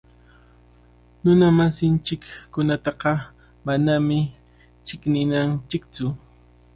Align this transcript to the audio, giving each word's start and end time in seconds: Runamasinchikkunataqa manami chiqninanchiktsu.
Runamasinchikkunataqa 1.23 3.11
manami 3.65 4.19
chiqninanchiktsu. 4.85 6.05